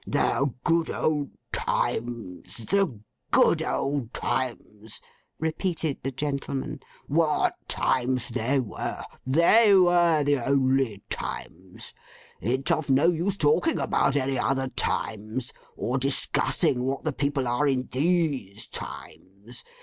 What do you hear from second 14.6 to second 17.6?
times, or discussing what the people